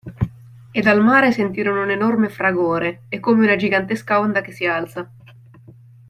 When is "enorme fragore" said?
1.91-3.03